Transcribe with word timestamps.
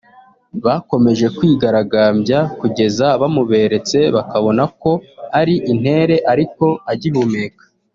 Bakomeje 0.65 1.25
kwigaragambya 1.37 2.39
kugeza 2.59 3.05
bamuberetse 3.21 3.97
bakabona 4.15 4.63
ko 4.81 4.91
ari 5.39 5.55
intere 5.71 6.15
ariko 6.33 6.65
agihumeka 6.91 7.63